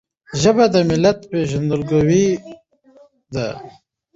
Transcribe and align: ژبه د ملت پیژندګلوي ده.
ژبه 0.41 0.65
د 0.73 0.75
ملت 0.89 1.19
پیژندګلوي 1.29 2.27
ده. 3.33 3.47